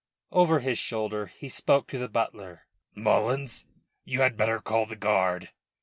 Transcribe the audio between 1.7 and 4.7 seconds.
to the butler: "Mullins, you had better